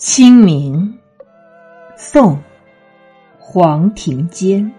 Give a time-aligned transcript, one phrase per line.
[0.00, 0.98] 清明，
[1.94, 2.36] 宋·
[3.38, 4.72] 黄庭坚。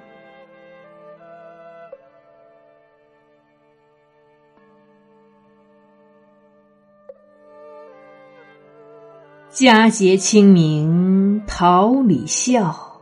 [9.51, 12.99] 佳节清明桃李笑，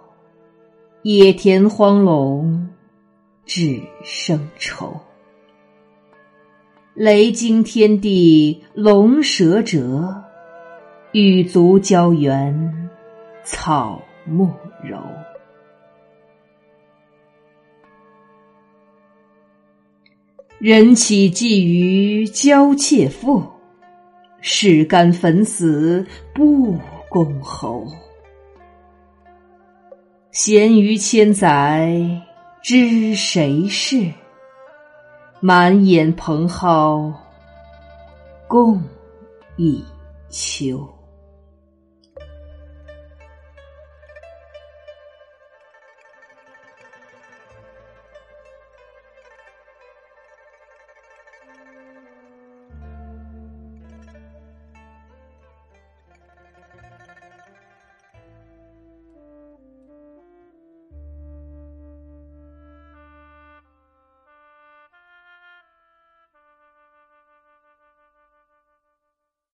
[1.04, 2.68] 野田荒垄
[3.46, 5.00] 只剩愁。
[6.94, 10.29] 雷惊天地龙蛇蛰。
[11.12, 12.90] 羽足交原
[13.44, 14.48] 草木
[14.84, 14.96] 柔。
[20.60, 23.44] 人岂寄于娇妾妇，
[24.40, 26.78] 士甘粉死不
[27.10, 27.88] 公侯。
[30.30, 32.00] 闲余千载
[32.62, 34.14] 知谁是？
[35.40, 37.12] 满眼蓬蒿
[38.48, 38.80] 共
[39.56, 39.84] 一
[40.30, 40.88] 秋。